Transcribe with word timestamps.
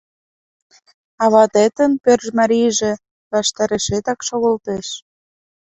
А 1.23 1.25
ватетын 1.33 1.91
пӧржмарийже 2.03 2.91
ваштарешетак 3.31 4.19
шогылтеш. 4.27 4.87